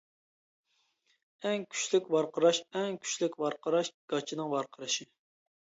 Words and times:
ئەڭ 1.49 1.67
كۈچلۈك 1.73 2.09
ۋارقىراش 2.15 2.63
ئەڭ 2.81 2.97
كۈچلۈك 3.05 3.39
ۋارقىراش 3.45 3.93
گاچىنىڭ 4.15 4.53
ۋارقىرىشى. 4.57 5.09